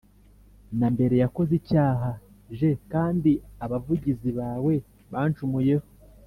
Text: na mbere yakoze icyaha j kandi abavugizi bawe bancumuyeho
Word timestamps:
na 0.79 0.87
mbere 0.93 1.15
yakoze 1.23 1.51
icyaha 1.61 2.09
j 2.57 2.59
kandi 2.93 3.31
abavugizi 3.65 4.29
bawe 4.39 4.73
bancumuyeho 5.11 5.87